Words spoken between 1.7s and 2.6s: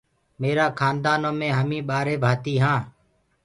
ٻآرهي ڀآتي